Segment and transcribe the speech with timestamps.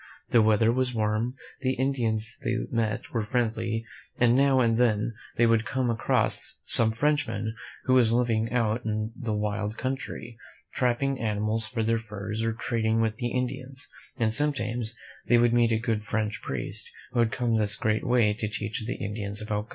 [0.29, 3.85] The weather was warm, the Indians they met were friendly,
[4.17, 9.11] and now and then they would come across some Frenchman who was living out in
[9.15, 10.39] the wild country,
[10.73, 13.87] trapping animals for their furs or trading with the Indians;
[14.17, 14.95] and sometimes
[15.27, 18.83] they would meet a good French priest, who had come this great way to teach
[18.87, 19.69] the Indians about God, lUIUUlttt ■/■■• V f.